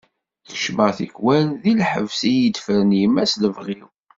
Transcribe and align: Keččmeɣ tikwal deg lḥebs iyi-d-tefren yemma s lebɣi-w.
Keččmeɣ 0.47 0.89
tikwal 0.97 1.47
deg 1.63 1.75
lḥebs 1.81 2.19
iyi-d-tefren 2.31 2.89
yemma 2.99 3.23
s 3.31 3.33
lebɣi-w. 3.43 3.85